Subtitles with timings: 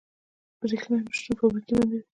[0.59, 1.99] برښنا نشتون فابریکې بندوي.